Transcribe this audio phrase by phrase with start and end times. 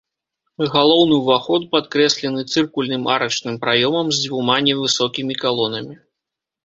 [0.75, 5.95] Галоўны ўваход падкрэслены цыркульным арачным праёмам з дзюма невысокімі калонамі.